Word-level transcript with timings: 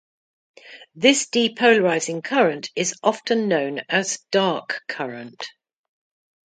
This 0.95 1.27
depolarizing 1.29 2.23
current 2.23 2.71
is 2.75 2.95
often 3.03 3.47
known 3.47 3.81
as 3.87 4.17
dark 4.31 4.81
current. 4.87 5.45